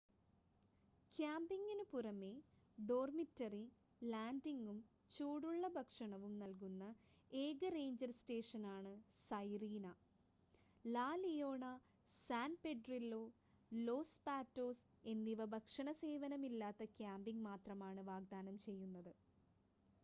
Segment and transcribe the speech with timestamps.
[1.17, 2.29] ക്യാമ്പിംഗിനു പുറമേ
[2.77, 3.61] ഡോർമിറ്ററി
[4.01, 4.77] ലാൻഡിംഗും
[5.13, 6.85] ചൂടുള്ള ഭക്ഷണവും നൽകുന്ന
[7.31, 8.93] ഏക റേഞ്ചർ സ്റ്റേഷനാണ്
[9.31, 9.85] Sirena
[10.85, 11.65] La Leona
[12.29, 13.23] San Pedrillo
[13.71, 19.13] Los Patos എന്നിവ ഭക്ഷണ സേവനമില്ലാത്ത ക്യാമ്പിംഗ് മാത്രമാണ് വാഗ്ദാനം ചെയ്യുന്നത്